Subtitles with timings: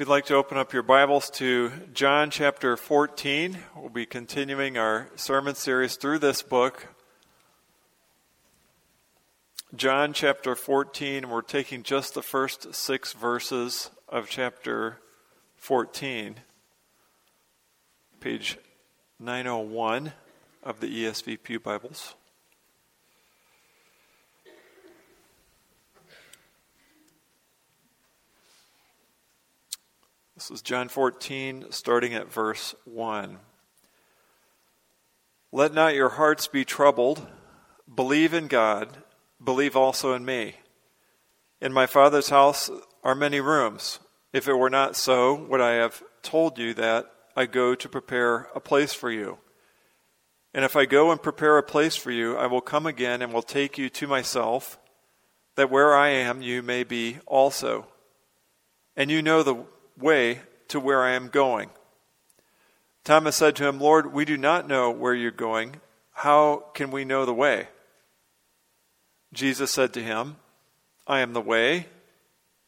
[0.00, 5.10] You'd like to open up your Bibles to John chapter 14, we'll be continuing our
[5.14, 6.86] sermon series through this book.
[9.76, 15.00] John chapter 14, we're taking just the first six verses of chapter
[15.58, 16.36] 14,
[18.20, 18.56] page
[19.18, 20.14] 901
[20.62, 22.14] of the ESV Pew Bibles.
[30.40, 33.40] This is John 14, starting at verse 1.
[35.52, 37.26] Let not your hearts be troubled.
[37.94, 38.96] Believe in God.
[39.44, 40.54] Believe also in me.
[41.60, 42.70] In my Father's house
[43.04, 43.98] are many rooms.
[44.32, 48.48] If it were not so, would I have told you that I go to prepare
[48.54, 49.40] a place for you?
[50.54, 53.34] And if I go and prepare a place for you, I will come again and
[53.34, 54.78] will take you to myself,
[55.56, 57.88] that where I am you may be also.
[58.96, 59.66] And you know the
[60.00, 61.70] way to where I am going.
[63.04, 65.80] Thomas said to him, Lord, we do not know where you're going.
[66.12, 67.68] How can we know the way?
[69.32, 70.36] Jesus said to him,
[71.06, 71.86] I am the way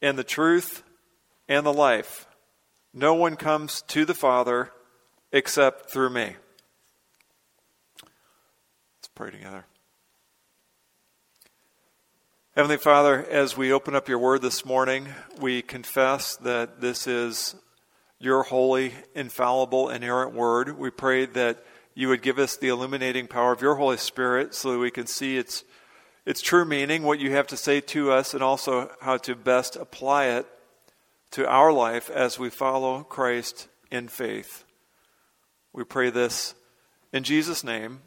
[0.00, 0.82] and the truth
[1.48, 2.26] and the life.
[2.94, 4.70] No one comes to the Father
[5.32, 6.36] except through me.
[8.02, 9.66] Let's pray together.
[12.54, 15.08] Heavenly Father, as we open up your word this morning,
[15.40, 17.54] we confess that this is
[18.18, 20.78] your holy, infallible, inerrant word.
[20.78, 24.72] We pray that you would give us the illuminating power of your Holy Spirit so
[24.72, 25.64] that we can see its,
[26.26, 29.76] its true meaning, what you have to say to us, and also how to best
[29.76, 30.46] apply it
[31.30, 34.64] to our life as we follow Christ in faith.
[35.72, 36.54] We pray this
[37.14, 38.02] in Jesus' name.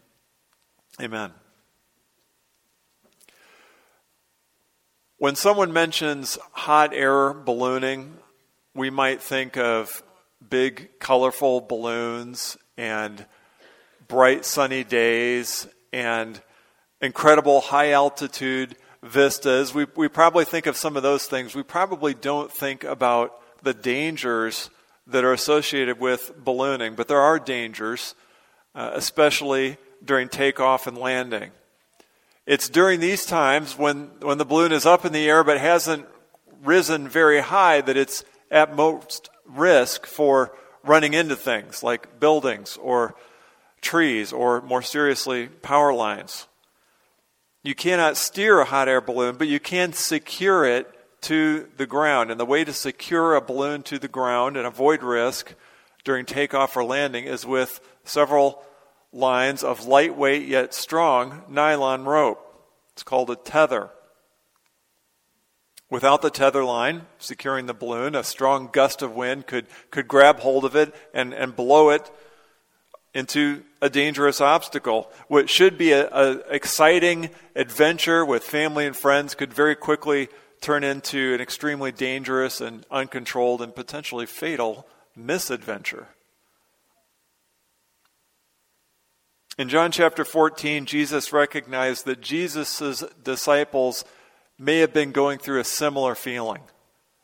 [1.02, 1.32] Amen.
[5.26, 8.16] When someone mentions hot air ballooning,
[8.76, 10.04] we might think of
[10.48, 13.26] big, colorful balloons and
[14.08, 16.40] bright, sunny days and
[17.02, 19.74] incredible high altitude vistas.
[19.74, 21.56] We, we probably think of some of those things.
[21.56, 24.70] We probably don't think about the dangers
[25.08, 28.14] that are associated with ballooning, but there are dangers,
[28.76, 31.50] uh, especially during takeoff and landing.
[32.46, 36.06] It's during these times when, when the balloon is up in the air but hasn't
[36.64, 43.16] risen very high that it's at most risk for running into things like buildings or
[43.82, 46.48] trees or, more seriously, power lines.
[47.64, 50.88] You cannot steer a hot air balloon, but you can secure it
[51.22, 52.30] to the ground.
[52.30, 55.56] And the way to secure a balloon to the ground and avoid risk
[56.04, 58.64] during takeoff or landing is with several
[59.16, 62.42] lines of lightweight yet strong nylon rope.
[62.94, 63.90] It's called a tether.
[65.90, 70.40] Without the tether line securing the balloon, a strong gust of wind could, could grab
[70.40, 72.12] hold of it and, and blow it
[73.14, 75.10] into a dangerous obstacle.
[75.30, 80.28] What should be an exciting adventure with family and friends could very quickly
[80.60, 86.08] turn into an extremely dangerous and uncontrolled and potentially fatal misadventure.
[89.58, 94.04] In John chapter 14, Jesus recognized that Jesus' disciples
[94.60, 96.62] may have been going through a similar feeling.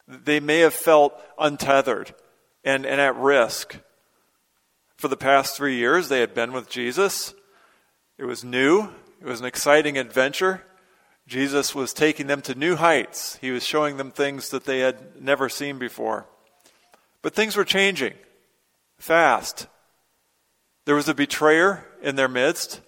[0.07, 2.15] They may have felt untethered
[2.63, 3.79] and, and at risk.
[4.95, 7.33] For the past three years, they had been with Jesus.
[8.17, 10.63] It was new, it was an exciting adventure.
[11.27, 15.21] Jesus was taking them to new heights, He was showing them things that they had
[15.21, 16.27] never seen before.
[17.21, 18.13] But things were changing
[18.99, 19.67] fast.
[20.85, 22.81] There was a betrayer in their midst.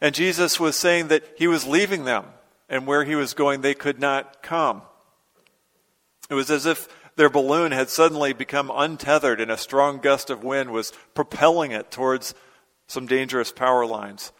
[0.00, 2.24] And Jesus was saying that he was leaving them,
[2.68, 4.82] and where he was going, they could not come.
[6.30, 10.44] It was as if their balloon had suddenly become untethered, and a strong gust of
[10.44, 12.34] wind was propelling it towards
[12.86, 14.32] some dangerous power lines.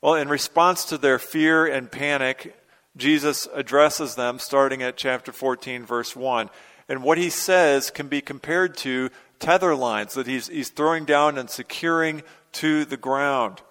[0.00, 2.56] Well, in response to their fear and panic,
[2.96, 6.50] Jesus addresses them starting at chapter 14, verse 1.
[6.88, 11.38] And what he says can be compared to tether lines that he's, he's throwing down
[11.38, 12.22] and securing
[12.54, 13.62] to the ground.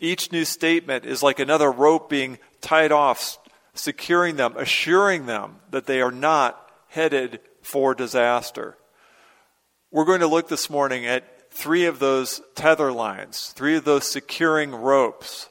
[0.00, 3.38] Each new statement is like another rope being tied off,
[3.74, 8.76] securing them, assuring them that they are not headed for disaster.
[9.90, 14.10] We're going to look this morning at three of those tether lines, three of those
[14.10, 15.48] securing ropes.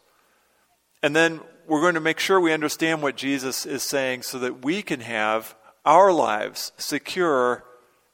[1.03, 4.65] And then we're going to make sure we understand what Jesus is saying so that
[4.65, 5.55] we can have
[5.85, 7.63] our lives secure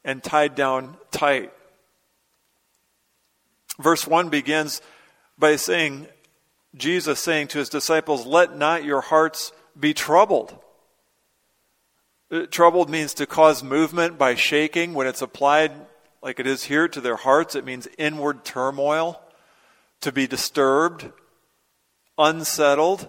[0.04, 1.52] and tied down tight.
[3.78, 4.82] Verse 1 begins
[5.38, 6.08] by saying,
[6.76, 10.56] Jesus saying to his disciples, Let not your hearts be troubled.
[12.30, 14.94] Uh, troubled means to cause movement by shaking.
[14.94, 15.72] When it's applied,
[16.22, 19.20] like it is here, to their hearts, it means inward turmoil,
[20.00, 21.10] to be disturbed,
[22.18, 23.08] unsettled,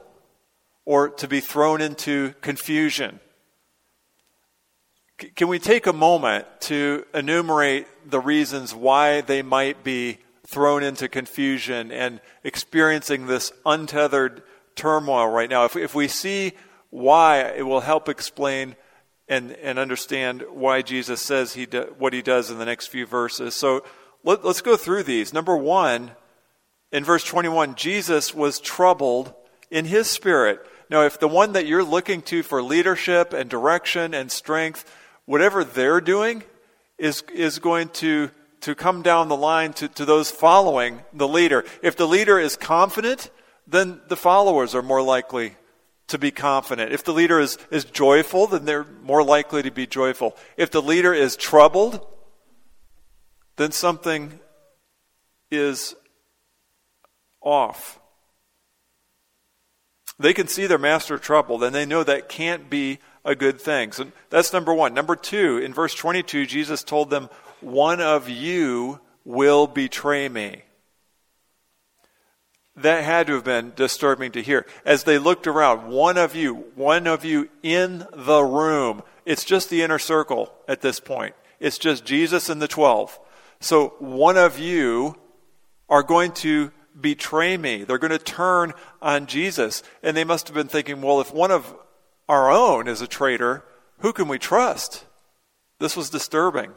[0.85, 3.19] or to be thrown into confusion.
[5.35, 10.19] Can we take a moment to enumerate the reasons why they might be
[10.49, 14.43] thrown into confusion and experiencing this untethered
[14.75, 15.65] turmoil right now?
[15.65, 16.53] If, if we see
[16.89, 18.75] why, it will help explain
[19.27, 23.05] and, and understand why Jesus says he do, what he does in the next few
[23.05, 23.55] verses.
[23.55, 23.83] So
[24.23, 25.33] let, let's go through these.
[25.33, 26.11] Number one,
[26.91, 29.33] in verse 21, Jesus was troubled
[29.69, 30.65] in his spirit.
[30.89, 34.91] Now, if the one that you're looking to for leadership and direction and strength,
[35.25, 36.43] whatever they're doing
[36.97, 38.31] is, is going to,
[38.61, 41.63] to come down the line to, to those following the leader.
[41.81, 43.29] If the leader is confident,
[43.67, 45.55] then the followers are more likely
[46.07, 46.91] to be confident.
[46.91, 50.35] If the leader is, is joyful, then they're more likely to be joyful.
[50.57, 52.05] If the leader is troubled,
[53.57, 54.39] then something
[55.51, 55.95] is
[57.41, 57.99] off.
[60.17, 63.91] They can see their master troubled, and they know that can't be a good thing.
[63.91, 64.93] So that's number one.
[64.93, 67.29] Number two, in verse 22, Jesus told them,
[67.61, 70.63] One of you will betray me
[72.81, 74.65] that had to have been disturbing to hear.
[74.85, 79.03] As they looked around, one of you, one of you in the room.
[79.25, 81.35] It's just the inner circle at this point.
[81.59, 83.19] It's just Jesus and the 12.
[83.59, 85.17] So one of you
[85.89, 87.83] are going to betray me.
[87.83, 89.83] They're going to turn on Jesus.
[90.01, 91.75] And they must have been thinking, well, if one of
[92.29, 93.65] our own is a traitor,
[93.99, 95.05] who can we trust?
[95.79, 96.71] This was disturbing.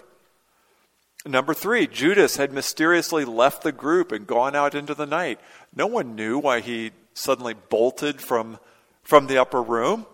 [1.24, 5.38] Number three, Judas had mysteriously left the group and gone out into the night.
[5.74, 8.58] No one knew why he suddenly bolted from,
[9.02, 10.06] from the upper room.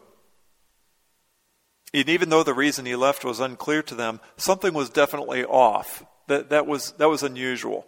[1.94, 6.04] And even though the reason he left was unclear to them, something was definitely off.
[6.26, 7.86] That, that, was, that was unusual.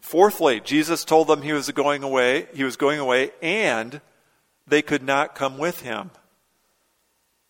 [0.00, 4.00] Fourthly, Jesus told them he was going away, he was going away, and
[4.66, 6.12] they could not come with him.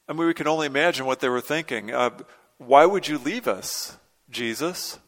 [0.08, 1.92] I mean, we can only imagine what they were thinking.
[1.92, 2.10] Uh,
[2.56, 3.98] why would you leave us?
[4.32, 4.98] Jesus?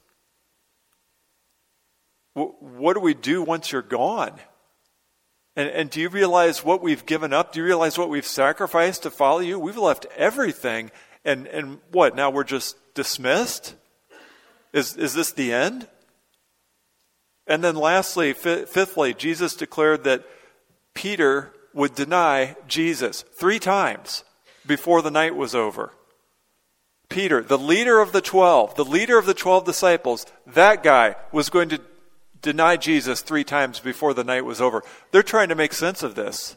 [2.35, 4.39] What do we do once you're gone?
[5.57, 7.53] And, and do you realize what we've given up?
[7.53, 9.59] Do you realize what we've sacrificed to follow you?
[9.59, 10.91] We've left everything.
[11.25, 12.17] And, and what?
[12.17, 13.75] Now we're just dismissed?
[14.73, 15.89] Is, is this the end?
[17.47, 20.25] And then lastly, fifthly, Jesus declared that
[20.95, 24.25] Peter would deny Jesus three times
[24.67, 25.93] before the night was over.
[27.15, 31.49] Peter, the leader of the 12, the leader of the 12 disciples, that guy was
[31.49, 31.81] going to
[32.43, 34.83] deny Jesus three times before the night was over.
[35.13, 36.57] They're trying to make sense of this.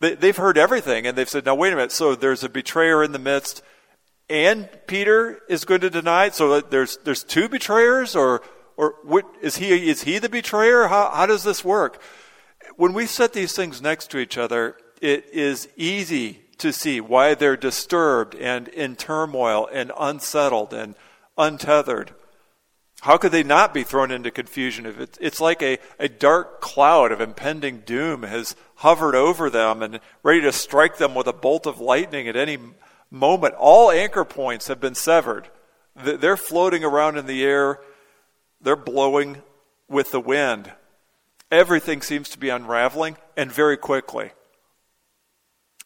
[0.00, 1.92] They, have heard everything, and they've said, now, wait a minute.
[1.92, 3.60] So there's a betrayer in the midst,
[4.30, 6.34] and Peter is going to deny it?
[6.34, 8.16] So there's, there's two betrayers?
[8.16, 8.40] Or,
[8.78, 10.88] or what, is, he, is he the betrayer?
[10.88, 12.00] How, how does this work?
[12.76, 17.34] When we set these things next to each other, it is easy to see why
[17.34, 20.94] they're disturbed and in turmoil and unsettled and
[21.36, 22.12] untethered.
[23.02, 27.12] How could they not be thrown into confusion if it's, like a, a dark cloud
[27.12, 31.66] of impending doom has hovered over them and ready to strike them with a bolt
[31.66, 32.58] of lightning at any
[33.10, 33.54] moment?
[33.54, 35.48] All anchor points have been severed.
[35.94, 37.78] They're floating around in the air,
[38.60, 39.42] they're blowing
[39.88, 40.72] with the wind.
[41.50, 44.32] Everything seems to be unraveling and very quickly.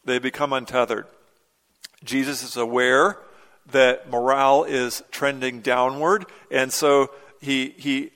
[0.05, 1.07] They become untethered.
[2.05, 3.19] Jesus is aware
[3.71, 8.11] that morale is trending downward, and so he, he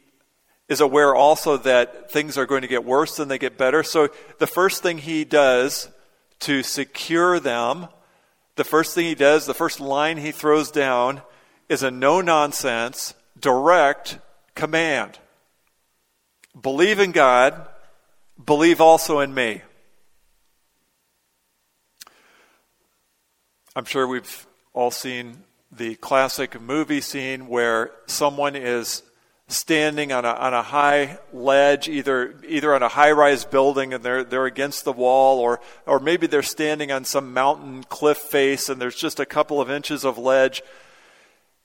[0.69, 3.83] is aware also that things are going to get worse than they get better.
[3.83, 5.89] So the first thing he does
[6.41, 7.89] to secure them,
[8.57, 11.23] the first thing he does, the first line he throws down
[11.69, 14.19] is a no nonsense, direct
[14.55, 15.19] command.
[16.61, 17.69] Believe in God,
[18.43, 19.63] believe also in me.
[23.77, 25.37] I'm sure we've all seen
[25.71, 29.03] the classic movie scene where someone is
[29.49, 34.03] standing on a, on a high ledge, either, either on a high rise building and
[34.03, 38.71] they're, they're against the wall, or, or maybe they're standing on some mountain cliff face
[38.71, 40.63] and there's just a couple of inches of ledge.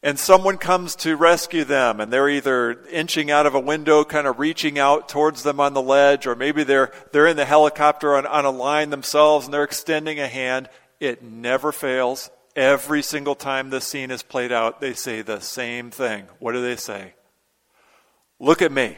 [0.04, 4.26] And someone comes to rescue them, and they're either inching out of a window, kind
[4.26, 8.18] of reaching out towards them on the ledge, or maybe they're, they're in the helicopter
[8.18, 10.68] on, on a line themselves and they're extending a hand,
[11.02, 12.30] it never fails.
[12.56, 16.28] Every single time this scene is played out, they say the same thing.
[16.40, 17.14] What do they say?
[18.40, 18.98] Look at me.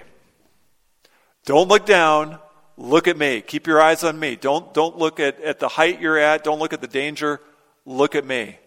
[1.45, 2.39] Don't look down.
[2.77, 3.41] Look at me.
[3.41, 4.35] Keep your eyes on me.
[4.35, 6.43] Don't, don't look at, at the height you're at.
[6.43, 7.39] Don't look at the danger.
[7.85, 8.57] Look at me.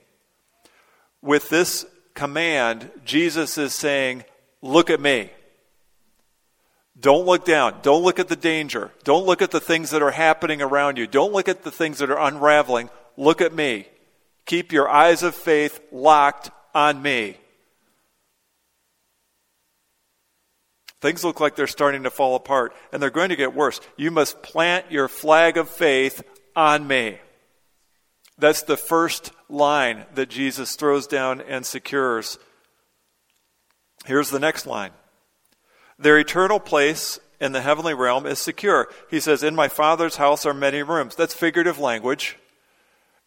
[1.22, 4.24] with this command, Jesus is saying,
[4.62, 5.30] Look at me.
[6.98, 7.80] Don't look down.
[7.82, 8.90] Don't look at the danger.
[9.04, 11.06] Don't look at the things that are happening around you.
[11.06, 12.88] Don't look at the things that are unraveling.
[13.16, 13.86] Look at me.
[14.44, 17.36] Keep your eyes of faith locked on me.
[21.00, 23.80] Things look like they're starting to fall apart, and they're going to get worse.
[23.96, 26.22] You must plant your flag of faith
[26.54, 27.18] on me.
[28.38, 32.38] That's the first line that Jesus throws down and secures.
[34.04, 34.92] Here's the next line
[35.98, 38.88] Their eternal place in the heavenly realm is secure.
[39.10, 41.14] He says, In my Father's house are many rooms.
[41.14, 42.36] That's figurative language.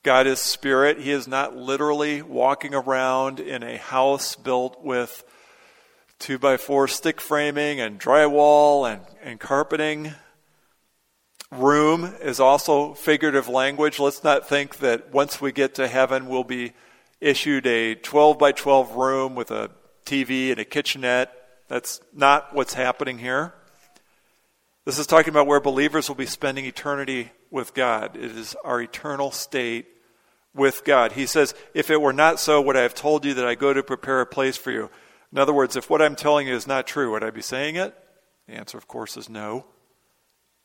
[0.01, 1.00] God is spirit.
[1.00, 5.24] He is not literally walking around in a house built with
[6.20, 10.13] two by four stick framing and drywall and, and carpeting.
[11.51, 14.00] Room is also figurative language.
[14.00, 16.72] Let's not think that once we get to heaven, we'll be
[17.20, 19.70] issued a 12 by 12 room with a
[20.06, 21.34] TV and a kitchenette.
[21.68, 23.53] That's not what's happening here.
[24.86, 28.15] This is talking about where believers will be spending eternity with God.
[28.15, 29.88] It is our eternal state
[30.53, 31.13] with God.
[31.13, 33.74] He says, If it were not so, would I have told you that I go
[33.74, 34.89] to prepare a place for you?
[35.32, 37.75] In other words, if what I'm telling you is not true, would I be saying
[37.75, 37.96] it?
[38.48, 39.65] The answer, of course, is no.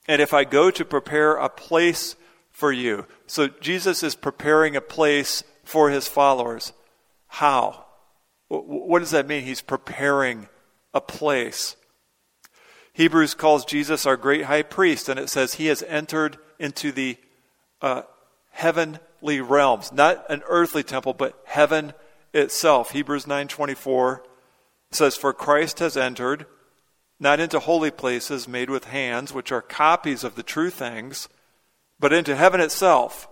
[0.07, 2.17] And if I go to prepare a place
[2.55, 3.07] for you.
[3.27, 6.73] So Jesus is preparing a place for his followers.
[7.27, 7.85] How?
[8.49, 9.43] What does that mean?
[9.43, 10.49] He's preparing
[10.95, 11.77] a place.
[12.93, 17.17] Hebrews calls Jesus our great high priest, and it says he has entered into the
[17.81, 18.03] uh,
[18.51, 21.93] heavenly realms, not an earthly temple, but heaven
[22.33, 22.91] itself.
[22.91, 24.23] Hebrews 9:24
[24.91, 26.47] says, "For Christ has entered
[27.21, 31.29] not into holy places made with hands, which are copies of the true things,
[31.99, 33.29] but into heaven itself,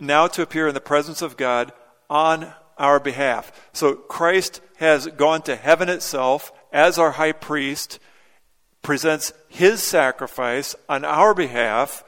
[0.00, 1.72] now to appear in the presence of God
[2.08, 3.70] on our behalf.
[3.72, 7.98] So Christ has gone to heaven itself as our high priest,
[8.82, 12.04] presents his sacrifice on our behalf.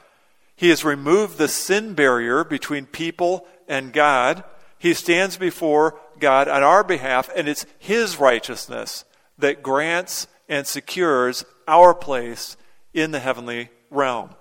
[0.61, 4.43] He has removed the sin barrier between people and God.
[4.77, 9.03] He stands before God on our behalf, and it's his righteousness
[9.39, 12.57] that grants and secures our place
[12.93, 14.35] in the heavenly realm.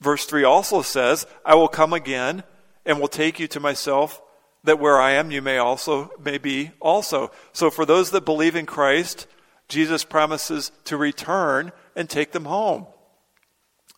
[0.00, 2.44] Verse 3 also says, I will come again
[2.84, 4.22] and will take you to myself,
[4.62, 7.32] that where I am you may also may be also.
[7.52, 9.26] So for those that believe in Christ,
[9.66, 12.86] Jesus promises to return and take them home.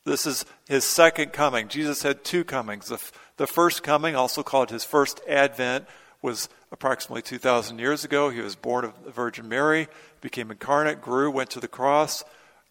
[0.09, 1.69] This is his second coming.
[1.69, 2.89] Jesus had two comings.
[2.89, 3.01] The,
[3.37, 5.87] the first coming, also called his first advent,
[6.23, 8.31] was approximately 2,000 years ago.
[8.31, 9.87] He was born of the Virgin Mary,
[10.21, 12.25] became incarnate, grew, went to the cross,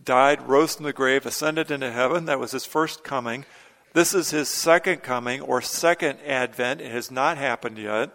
[0.04, 2.26] died, rose from the grave, ascended into heaven.
[2.26, 3.46] That was his first coming.
[3.94, 6.82] This is his second coming or second advent.
[6.82, 8.12] It has not happened yet.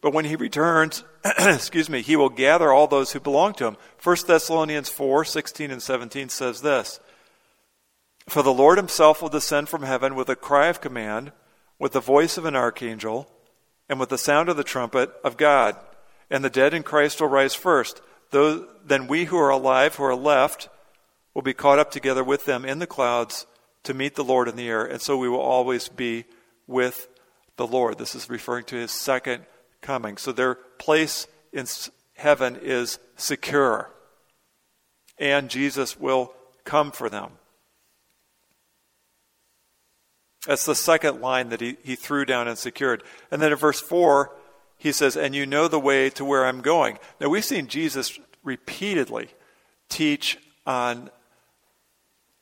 [0.00, 1.04] But when he returns,
[1.38, 3.76] excuse me, he will gather all those who belong to him.
[4.02, 7.00] 1 Thessalonians 4 16 and 17 says this
[8.28, 11.32] For the Lord himself will descend from heaven with a cry of command,
[11.78, 13.30] with the voice of an archangel
[13.88, 15.76] and with the sound of the trumpet of God.
[16.28, 18.00] And the dead in Christ will rise first.
[18.32, 20.68] Then we who are alive, who are left,
[21.34, 23.46] will be caught up together with them in the clouds
[23.84, 24.84] to meet the Lord in the air.
[24.84, 26.24] And so we will always be
[26.66, 27.08] with
[27.56, 27.98] the Lord.
[27.98, 29.46] This is referring to his second
[29.80, 30.16] coming.
[30.16, 31.66] So their place in
[32.14, 33.92] heaven is secure.
[35.18, 37.30] And Jesus will come for them.
[40.46, 43.02] That's the second line that he, he threw down and secured.
[43.30, 44.30] And then in verse 4,
[44.78, 46.98] he says, And you know the way to where I'm going.
[47.20, 49.28] Now, we've seen Jesus repeatedly
[49.88, 51.10] teach on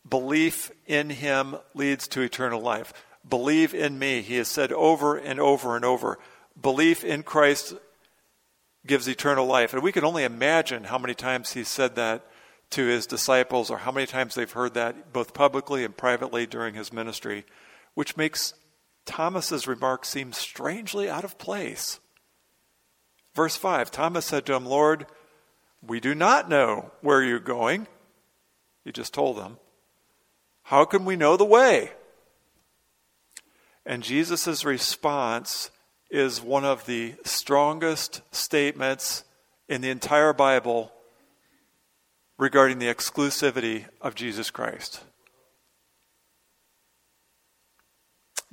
[0.09, 2.93] belief in him leads to eternal life.
[3.27, 4.21] Believe in me.
[4.21, 6.19] He has said over and over and over.
[6.61, 7.75] Belief in Christ
[8.87, 9.73] gives eternal life.
[9.73, 12.27] And we can only imagine how many times he said that
[12.71, 16.75] to his disciples or how many times they've heard that both publicly and privately during
[16.75, 17.47] his ministry
[17.95, 18.55] which makes
[19.05, 22.01] Thomas's remark seem strangely out of place.
[23.35, 25.07] Verse 5 Thomas said to him, Lord,
[25.87, 27.87] we do not know where you're going.
[28.85, 29.59] He just told them.
[30.63, 31.93] How can we know the way?
[33.85, 35.71] And Jesus' response
[36.11, 39.25] is one of the strongest statements
[39.69, 40.93] in the entire Bible
[42.39, 45.03] regarding the exclusivity of Jesus Christ.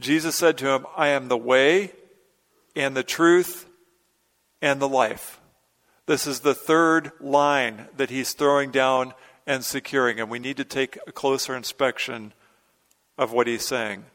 [0.02, 1.94] Jesus said to him, I am the way
[2.76, 3.68] and the truth
[4.62, 5.40] and the life.
[6.08, 9.14] This is the third line that he's throwing down
[9.46, 12.34] and securing, and we need to take a closer inspection
[13.18, 14.06] of what he's saying.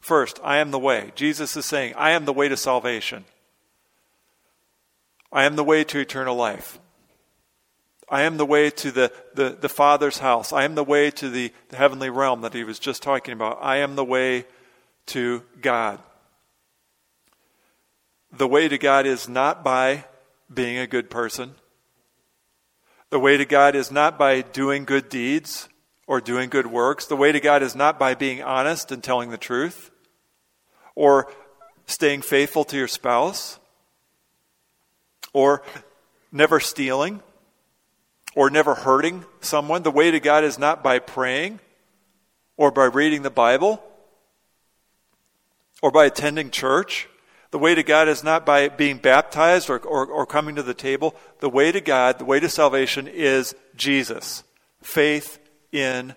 [0.00, 1.12] First, I am the way.
[1.14, 3.24] Jesus is saying, I am the way to salvation.
[5.32, 6.78] I am the way to eternal life.
[8.08, 10.52] I am the way to the, the, the Father's house.
[10.52, 13.58] I am the way to the, the heavenly realm that he was just talking about.
[13.62, 14.44] I am the way
[15.06, 16.00] to God.
[18.32, 20.04] The way to God is not by
[20.52, 21.54] being a good person.
[23.10, 25.68] The way to God is not by doing good deeds
[26.06, 27.06] or doing good works.
[27.06, 29.90] The way to God is not by being honest and telling the truth
[30.94, 31.32] or
[31.86, 33.58] staying faithful to your spouse
[35.32, 35.62] or
[36.32, 37.22] never stealing
[38.34, 39.82] or never hurting someone.
[39.82, 41.60] The way to God is not by praying
[42.56, 43.82] or by reading the Bible
[45.82, 47.08] or by attending church.
[47.50, 50.74] The way to God is not by being baptized or, or, or, coming to the
[50.74, 51.14] table.
[51.38, 54.42] The way to God, the way to salvation is Jesus.
[54.82, 55.38] Faith
[55.70, 56.16] in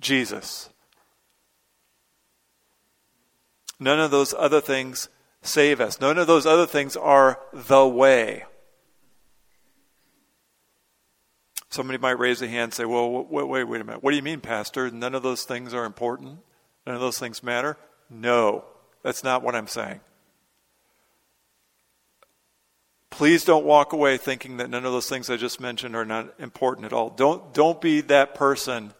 [0.00, 0.70] Jesus.
[3.78, 5.08] None of those other things
[5.42, 6.00] save us.
[6.00, 8.44] None of those other things are the way.
[11.74, 14.00] Somebody might raise a hand and say, Well, wait, wait, wait a minute.
[14.00, 14.92] What do you mean, Pastor?
[14.92, 16.38] None of those things are important?
[16.86, 17.76] None of those things matter?
[18.08, 18.64] No,
[19.02, 19.98] that's not what I'm saying.
[23.10, 26.32] Please don't walk away thinking that none of those things I just mentioned are not
[26.38, 27.10] important at all.
[27.10, 28.94] Don't, don't be that person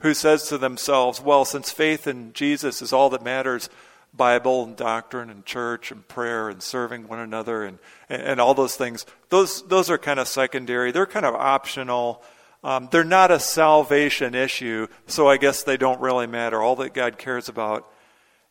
[0.00, 3.68] who says to themselves, Well, since faith in Jesus is all that matters,
[4.16, 8.54] Bible and doctrine and church and prayer and serving one another and, and, and all
[8.54, 10.92] those things, those, those are kind of secondary.
[10.92, 12.22] They're kind of optional.
[12.64, 16.60] Um, they're not a salvation issue, so I guess they don't really matter.
[16.62, 17.90] All that God cares about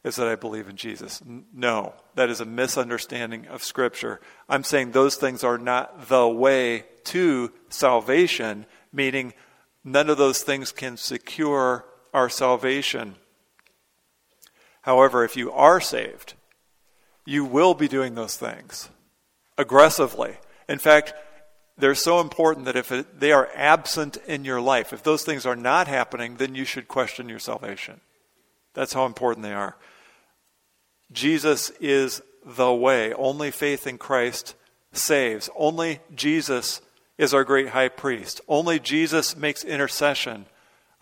[0.05, 1.21] is that I believe in Jesus.
[1.51, 4.21] No, that is a misunderstanding of Scripture.
[4.47, 9.33] I'm saying those things are not the way to salvation, meaning
[9.83, 13.15] none of those things can secure our salvation.
[14.85, 16.35] However, if you are saved,
[17.25, 18.89] you will be doing those things
[19.57, 20.37] aggressively.
[20.69, 21.15] In fact,
[21.75, 25.43] they're so important that if it, they are absent in your life, if those things
[25.43, 27.99] are not happening, then you should question your salvation.
[28.75, 29.75] That's how important they are.
[31.11, 33.11] Jesus is the way.
[33.11, 34.53] Only faith in Christ
[34.93, 35.49] saves.
[35.55, 36.79] Only Jesus
[37.17, 38.39] is our great high priest.
[38.47, 40.45] Only Jesus makes intercession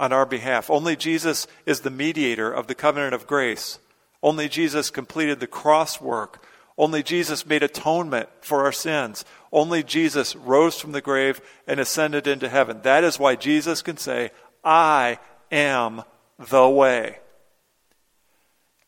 [0.04, 0.70] on our behalf.
[0.70, 3.80] Only Jesus is the mediator of the covenant of grace.
[4.22, 6.46] Only Jesus completed the cross work.
[6.78, 9.24] Only Jesus made atonement for our sins.
[9.50, 12.82] Only Jesus rose from the grave and ascended into heaven.
[12.82, 16.04] That is why Jesus can say, I am
[16.38, 17.20] the way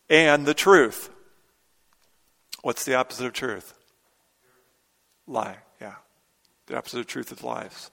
[0.10, 1.10] and the truth.
[2.62, 3.73] What's the opposite of truth?
[5.28, 5.95] Lie, yeah.
[6.67, 7.89] The opposite of truth is lies.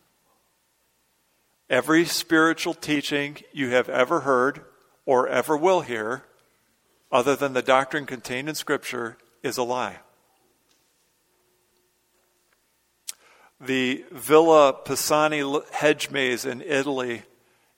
[1.72, 4.60] Every spiritual teaching you have ever heard
[5.06, 6.22] or ever will hear,
[7.10, 10.00] other than the doctrine contained in Scripture, is a lie.
[13.58, 17.22] The Villa Pisani hedge maze in Italy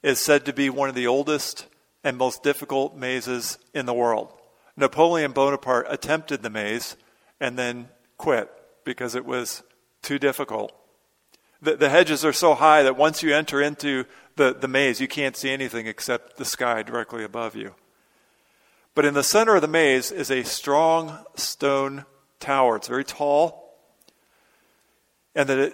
[0.03, 1.69] is said to be one of the oldest
[2.03, 4.33] and most difficult mazes in the world.
[4.77, 6.97] Napoleon Bonaparte attempted the maze
[7.39, 8.51] and then quit
[8.85, 9.63] because it was
[10.03, 10.73] too difficult.
[11.63, 14.05] The, the hedges are so high that once you enter into
[14.37, 17.75] the, the maze, you can't see anything except the sky directly above you.
[18.95, 22.05] But in the center of the maze is a strong stone
[22.39, 22.77] tower.
[22.77, 23.77] It's very tall.
[25.35, 25.73] And the,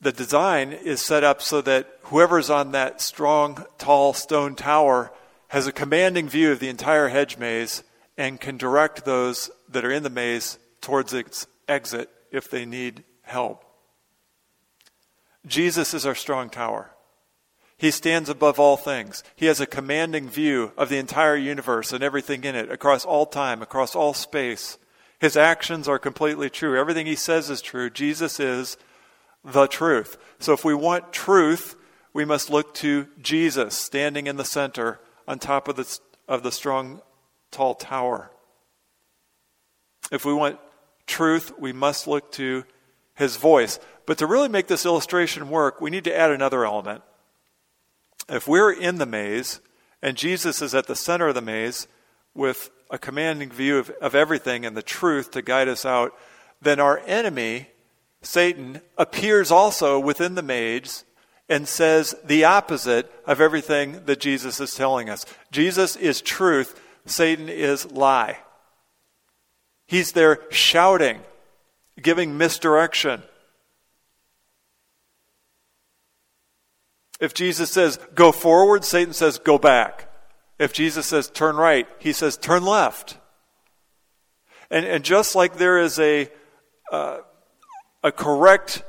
[0.00, 5.12] the design is set up so that whoever's on that strong, tall stone tower
[5.48, 7.82] has a commanding view of the entire hedge maze
[8.16, 13.04] and can direct those that are in the maze towards its exit if they need
[13.22, 13.64] help.
[15.46, 16.90] Jesus is our strong tower.
[17.76, 19.22] He stands above all things.
[19.36, 23.24] He has a commanding view of the entire universe and everything in it, across all
[23.24, 24.78] time, across all space.
[25.20, 26.78] His actions are completely true.
[26.78, 27.88] Everything he says is true.
[27.88, 28.76] Jesus is
[29.44, 30.16] the truth.
[30.40, 31.76] So if we want truth,
[32.12, 34.98] we must look to Jesus standing in the center
[35.28, 37.00] on top of the, of the strong,
[37.52, 38.32] tall tower.
[40.10, 40.58] If we want
[41.06, 42.64] truth, we must look to
[43.14, 43.78] his voice.
[44.08, 47.02] But to really make this illustration work, we need to add another element.
[48.26, 49.60] If we're in the maze
[50.00, 51.86] and Jesus is at the center of the maze
[52.34, 56.14] with a commanding view of, of everything and the truth to guide us out,
[56.62, 57.68] then our enemy,
[58.22, 61.04] Satan, appears also within the maze
[61.46, 65.26] and says the opposite of everything that Jesus is telling us.
[65.52, 68.38] Jesus is truth, Satan is lie.
[69.86, 71.20] He's there shouting,
[72.00, 73.22] giving misdirection.
[77.20, 80.08] If Jesus says, go forward, Satan says, go back.
[80.58, 83.18] If Jesus says turn right, he says turn left.
[84.70, 86.28] And, and just like there is a,
[86.92, 87.18] uh,
[88.02, 88.82] a correct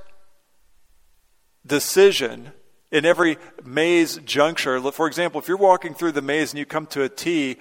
[1.65, 2.51] decision
[2.91, 6.87] in every maze juncture, for example, if you're walking through the maze and you come
[6.87, 7.57] to a T,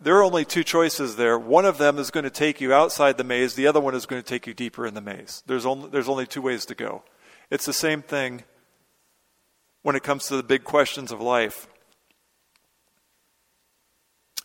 [0.00, 1.38] there are only two choices there.
[1.38, 4.06] One of them is going to take you outside the maze, the other one is
[4.06, 5.42] going to take you deeper in the maze.
[5.46, 7.02] There's only, there's only two ways to go.
[7.50, 8.44] It's the same thing
[9.82, 11.68] when it comes to the big questions of life.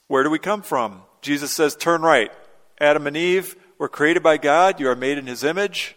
[0.07, 1.01] Where do we come from?
[1.21, 2.31] Jesus says, Turn right.
[2.79, 4.79] Adam and Eve were created by God.
[4.79, 5.95] You are made in his image.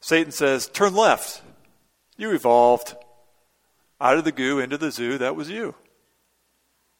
[0.00, 1.42] Satan says, Turn left.
[2.16, 2.94] You evolved.
[4.00, 5.76] Out of the goo into the zoo, that was you.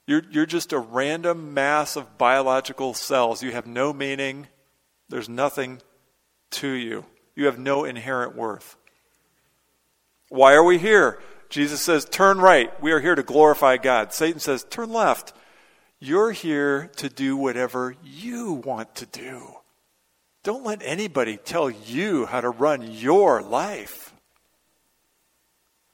[0.07, 3.43] You're, you're just a random mass of biological cells.
[3.43, 4.47] You have no meaning.
[5.09, 5.81] There's nothing
[6.53, 7.05] to you.
[7.35, 8.77] You have no inherent worth.
[10.33, 11.21] Why are we here?
[11.51, 12.73] Jesus says, Turn right.
[12.83, 14.15] We are here to glorify God.
[14.15, 15.35] Satan says, Turn left.
[16.01, 19.57] You're here to do whatever you want to do.
[20.43, 24.15] Don't let anybody tell you how to run your life.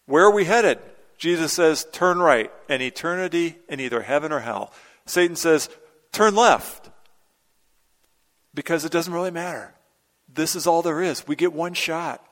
[0.06, 0.78] Where are we headed?
[1.18, 4.72] Jesus says, turn right, an eternity in either heaven or hell.
[5.04, 5.68] Satan says,
[6.12, 6.90] turn left,
[8.54, 9.74] because it doesn't really matter.
[10.32, 11.26] This is all there is.
[11.26, 12.24] We get one shot.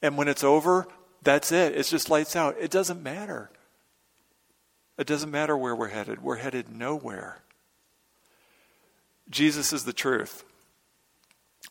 [0.00, 0.86] And when it's over,
[1.22, 1.76] that's it.
[1.76, 2.56] It's just lights out.
[2.58, 3.50] It doesn't matter.
[4.98, 7.38] It doesn't matter where we're headed, we're headed nowhere.
[9.30, 10.44] Jesus is the truth.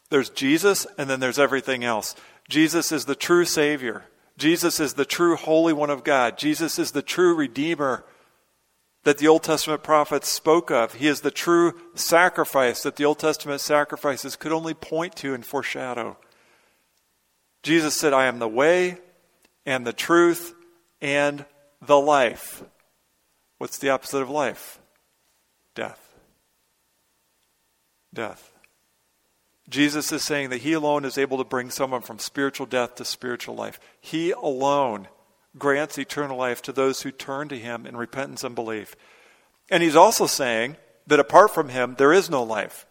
[0.10, 2.16] There's Jesus, and then there's everything else.
[2.50, 4.06] Jesus is the true Savior.
[4.38, 6.38] Jesus is the true Holy One of God.
[6.38, 8.04] Jesus is the true Redeemer
[9.04, 10.96] that the Old Testament prophets spoke of.
[10.96, 15.46] He is the true sacrifice that the Old Testament sacrifices could only point to and
[15.46, 16.18] foreshadow.
[17.64, 18.98] Jesus said, I am the way
[19.65, 20.54] and the truth
[21.02, 21.45] and
[21.82, 22.63] the life.
[23.58, 24.80] What's the opposite of life?
[25.76, 26.15] Death.
[28.13, 28.52] Death.
[29.69, 33.06] Jesus is saying that He alone is able to bring someone from spiritual death to
[33.06, 33.80] spiritual life.
[34.00, 35.08] He alone
[35.58, 38.95] grants eternal life to those who turn to Him in repentance and belief.
[39.69, 40.76] And He's also saying
[41.08, 42.86] that apart from Him, there is no life.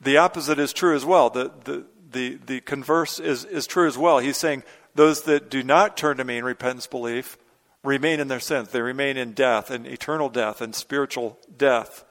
[0.00, 1.30] The opposite is true as well.
[1.30, 4.18] The, the, the, the converse is, is true as well.
[4.18, 7.38] He's saying those that do not turn to me in repentance belief
[7.82, 8.70] remain in their sins.
[8.70, 12.04] They remain in death, and eternal death, and spiritual death.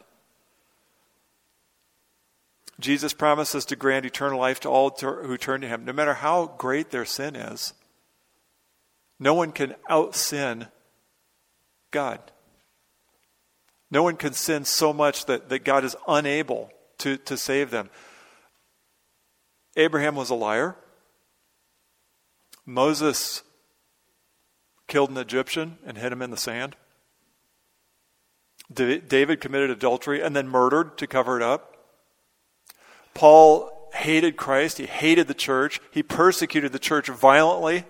[2.79, 6.47] Jesus promises to grant eternal life to all who turn to him, no matter how
[6.57, 7.73] great their sin is.
[9.19, 10.67] No one can out sin
[11.91, 12.19] God.
[13.91, 17.89] No one can sin so much that, that God is unable to, to save them.
[19.75, 20.75] Abraham was a liar.
[22.69, 23.41] Moses
[24.87, 26.75] killed an Egyptian and hid him in the sand.
[28.71, 31.75] David committed adultery and then murdered to cover it up.
[33.15, 34.77] Paul hated Christ.
[34.77, 35.81] He hated the church.
[35.89, 37.85] He persecuted the church violently.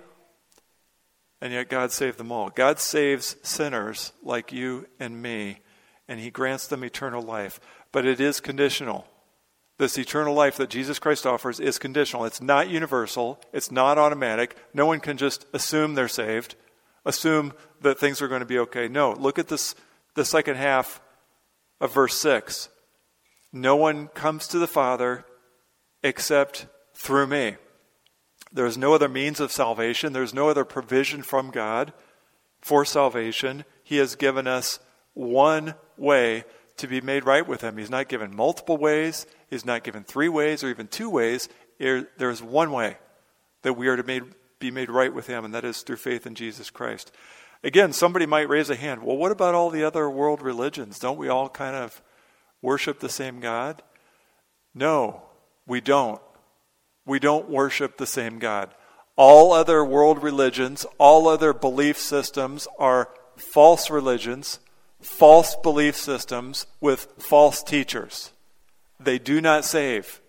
[1.42, 2.50] And yet God saved them all.
[2.50, 5.60] God saves sinners like you and me,
[6.08, 7.60] and He grants them eternal life.
[7.92, 9.06] But it is conditional.
[9.80, 12.26] This eternal life that Jesus Christ offers is conditional.
[12.26, 14.56] It's not universal, it's not automatic.
[14.76, 16.56] No one can just assume they're saved
[17.06, 18.88] assume that things are going to be okay.
[18.88, 19.76] No, look at this
[20.16, 21.02] the second half
[21.80, 22.70] of verse 6.
[23.54, 25.26] No one comes to the Father
[26.04, 27.56] except through me.
[28.52, 30.14] There is no other means of salvation.
[30.14, 31.94] There's no other provision from God
[32.62, 33.66] for salvation.
[33.84, 34.80] He has given us
[35.14, 36.44] one way
[36.80, 37.78] to be made right with Him.
[37.78, 41.48] He's not given multiple ways, He's not given three ways or even two ways.
[41.80, 42.98] There's one way
[43.62, 44.04] that we are to
[44.60, 47.12] be made right with Him, and that is through faith in Jesus Christ.
[47.64, 49.04] Again, somebody might raise a hand.
[49.04, 50.98] Well, what about all the other world religions?
[51.00, 52.02] Don't we all kind of
[52.62, 53.82] worship the same God?
[54.74, 55.24] No,
[55.68, 56.22] we don't.
[57.06, 58.74] We don't worship the same God.
[59.18, 64.60] All other world religions, all other belief systems are false religions,
[65.02, 68.32] false belief systems with false teachers.
[69.00, 70.22] They do not save.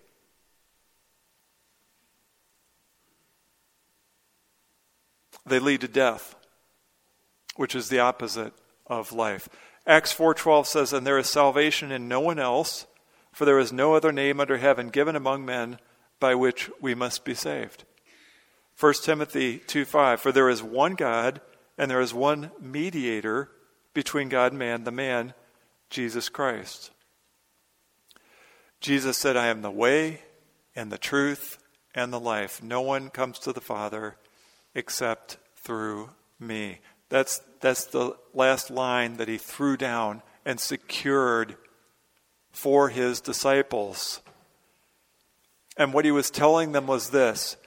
[5.45, 6.35] they lead to death,
[7.55, 8.53] which is the opposite
[8.87, 9.49] of life.
[9.85, 12.85] Acts 4:12 says, "And there is salvation in no one else,
[13.31, 15.79] for there is no other name under heaven given among men
[16.19, 17.83] by which we must be saved."
[18.75, 21.41] 1 Timothy 2:5, "For there is one God,
[21.77, 23.51] and there is one mediator
[23.93, 25.33] between God and man, the man
[25.89, 26.91] Jesus Christ."
[28.79, 30.23] Jesus said, "I am the way
[30.75, 31.57] and the truth
[31.93, 32.63] and the life.
[32.63, 34.17] No one comes to the Father
[34.73, 36.79] except through me.
[37.09, 41.57] That's that's the last line that he threw down and secured
[42.51, 44.21] for his disciples.
[45.77, 47.57] And what he was telling them was this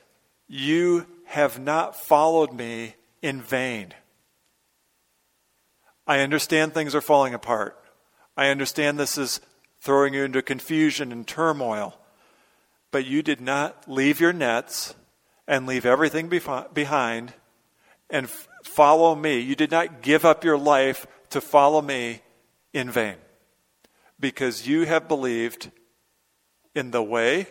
[0.47, 3.95] You have not followed me in vain.
[6.07, 7.79] I understand things are falling apart.
[8.37, 9.41] I understand this is
[9.81, 11.99] throwing you into confusion and turmoil.
[12.91, 14.95] But you did not leave your nets
[15.47, 17.35] and leave everything behind
[18.11, 18.29] and
[18.63, 19.41] follow me.
[19.41, 22.21] You did not give up your life to follow me
[22.73, 23.17] in vain
[24.19, 25.71] because you have believed
[26.75, 27.47] in the way,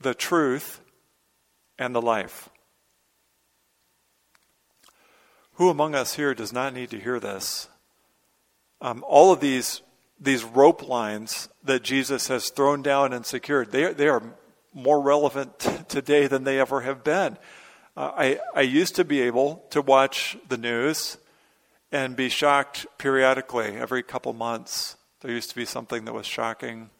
[0.00, 0.80] the truth,
[1.78, 2.48] and the life.
[5.56, 7.68] Who among us here does not need to hear this?
[8.82, 9.80] Um, all of these,
[10.20, 14.22] these rope lines that Jesus has thrown down and secured, they, they are
[14.74, 17.38] more relevant t- today than they ever have been.
[17.96, 21.16] Uh, I, I used to be able to watch the news
[21.90, 24.96] and be shocked periodically every couple months.
[25.22, 26.90] There used to be something that was shocking.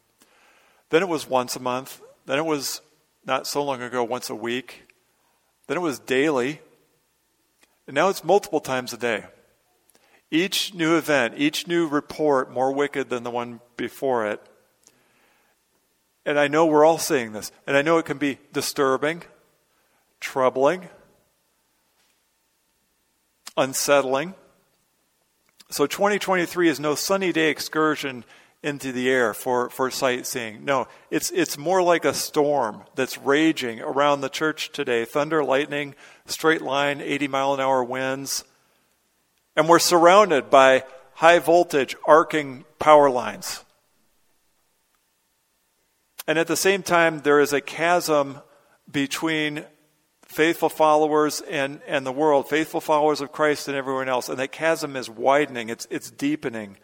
[0.89, 2.01] Then it was once a month.
[2.25, 2.81] Then it was
[3.27, 4.85] not so long ago, once a week.
[5.67, 6.61] Then it was daily.
[7.87, 9.25] And now it's multiple times a day.
[10.31, 14.41] Each new event, each new report more wicked than the one before it.
[16.25, 17.53] And I know we're all seeing this.
[17.67, 19.23] And I know it can be disturbing,
[20.19, 20.89] troubling,
[23.57, 24.35] unsettling.
[25.71, 28.25] So 2023 is no sunny day excursion
[28.63, 30.65] into the air for, for sightseeing.
[30.65, 35.05] No, it's, it's more like a storm that's raging around the church today.
[35.05, 35.95] Thunder, lightning,
[36.27, 38.45] straight line, 80 mile an hour winds.
[39.55, 43.65] And we're surrounded by high voltage arcing power lines.
[46.27, 48.41] And at the same time, there is a chasm
[48.91, 49.65] between
[50.27, 54.29] faithful followers and, and the world, faithful followers of Christ and everyone else.
[54.29, 56.77] And that chasm is widening, it's, it's deepening.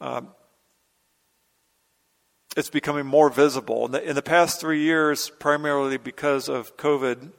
[0.00, 0.28] Um,
[2.56, 3.86] it's becoming more visible.
[3.86, 7.30] In the, in the past three years, primarily because of COVID,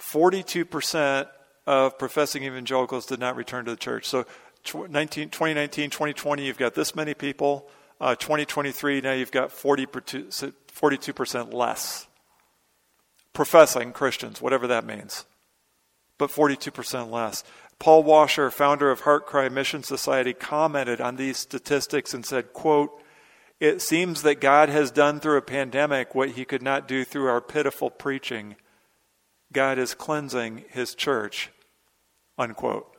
[0.00, 1.28] 42%
[1.66, 4.04] of professing evangelicals did not return to the church.
[4.06, 4.24] So
[4.64, 7.68] 2019, 2020, you've got this many people.
[8.00, 12.08] Uh, 2023, now you've got 40, 42% less
[13.32, 15.26] professing Christians, whatever that means,
[16.16, 17.44] but 42% less.
[17.78, 22.98] Paul Washer, founder of Heart Cry Mission Society, commented on these statistics and said, quote,
[23.58, 27.28] it seems that God has done through a pandemic what he could not do through
[27.28, 28.56] our pitiful preaching.
[29.52, 31.50] God is cleansing his church.
[32.38, 32.94] Unquote.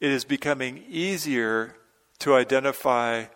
[0.00, 1.76] It is becoming easier
[2.18, 3.26] to identify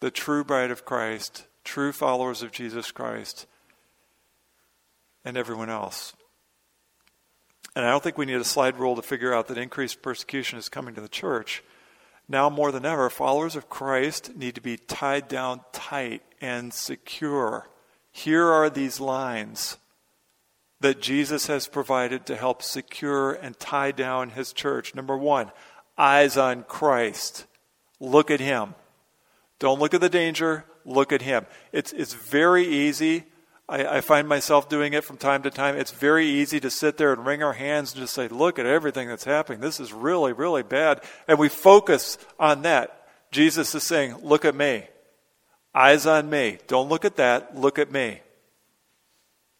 [0.00, 3.46] the true bride of Christ, true followers of Jesus Christ,
[5.24, 6.14] and everyone else.
[7.76, 10.58] And I don't think we need a slide rule to figure out that increased persecution
[10.58, 11.62] is coming to the church.
[12.28, 17.68] Now more than ever, followers of Christ need to be tied down tight and secure.
[18.10, 19.78] Here are these lines
[20.80, 24.94] that Jesus has provided to help secure and tie down his church.
[24.94, 25.50] Number one,
[25.96, 27.46] eyes on Christ.
[28.00, 28.74] Look at him.
[29.58, 31.46] Don't look at the danger, look at him.
[31.72, 33.24] It's, it's very easy
[33.68, 35.76] I, I, find myself doing it from time to time.
[35.76, 38.66] It's very easy to sit there and wring our hands and just say, look at
[38.66, 39.60] everything that's happening.
[39.60, 41.02] This is really, really bad.
[41.26, 43.08] And we focus on that.
[43.32, 44.84] Jesus is saying, look at me.
[45.74, 46.58] Eyes on me.
[46.68, 47.56] Don't look at that.
[47.56, 48.20] Look at me.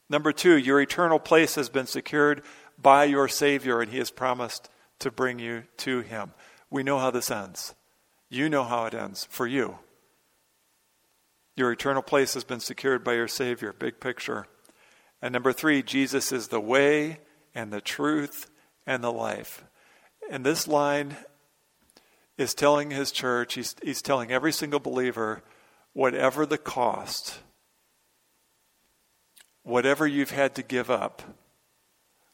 [0.09, 2.43] Number two, your eternal place has been secured
[2.81, 6.33] by your Savior, and He has promised to bring you to Him.
[6.71, 7.75] We know how this ends.
[8.29, 9.79] You know how it ends for you.
[11.57, 13.73] Your eternal place has been secured by your Savior.
[13.73, 14.47] Big picture.
[15.23, 17.21] And number three, Jesus is the way
[17.55, 18.51] and the truth
[18.87, 19.65] and the life.
[20.31, 21.17] And this line
[22.37, 25.43] is telling his church, he's, he's telling every single believer,
[25.95, 27.41] whatever the cost,
[29.63, 31.23] whatever you've had to give up,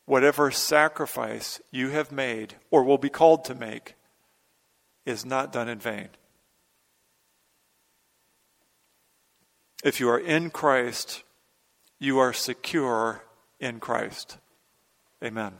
[0.05, 3.95] whatever sacrifice you have made or will be called to make,
[5.07, 6.09] is not done in vain.
[9.83, 11.25] If you are in Christ,
[11.99, 13.25] you are secure
[13.59, 14.39] in Christ.
[15.23, 15.55] Amen.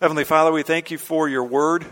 [0.00, 1.86] Heavenly Father, we thank you for your word.